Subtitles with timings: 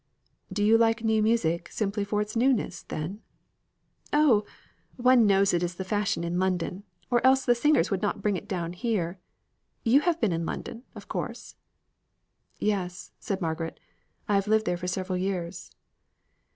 [0.51, 3.21] "Do you like new music simply for its newness, then?"
[4.11, 4.45] "Oh;
[4.95, 6.81] one knows it is the fashion in London,
[7.11, 9.19] or else the singers would not bring it down here.
[9.83, 11.55] You have been in London, of course."
[12.57, 13.79] "Yes," said Margaret,
[14.27, 15.69] "I have lived there for several years."